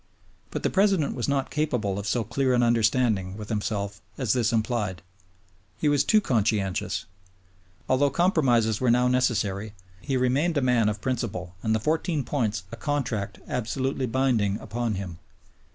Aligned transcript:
But 0.49 0.63
the 0.63 0.71
President 0.71 1.13
was 1.13 1.27
not 1.27 1.51
capable 1.51 1.99
of 1.99 2.07
so 2.07 2.23
clear 2.23 2.55
an 2.55 2.63
understanding 2.63 3.37
with 3.37 3.49
himself 3.49 4.01
as 4.17 4.33
this 4.33 4.51
implied. 4.51 5.03
He 5.77 5.87
was 5.87 6.03
too 6.03 6.19
conscientious. 6.19 7.05
Although 7.87 8.09
compromises 8.09 8.81
were 8.81 8.89
now 8.89 9.07
necessary, 9.07 9.73
he 10.01 10.17
remained 10.17 10.57
a 10.57 10.61
man 10.63 10.89
of 10.89 11.01
principle 11.01 11.53
and 11.61 11.75
the 11.75 11.79
Fourteen 11.79 12.23
Points 12.23 12.63
a 12.71 12.77
contract 12.77 13.37
absolutely 13.47 14.07
binding 14.07 14.57
upon 14.57 14.95
him. 14.95 15.19